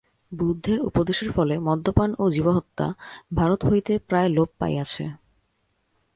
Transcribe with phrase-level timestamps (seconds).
[0.31, 2.87] বুদ্ধের উপদেশের ফলে মদ্যপান ও জীবহত্যা
[3.35, 5.03] ভারত হইতে প্রায় লোপ পাইয়াছে।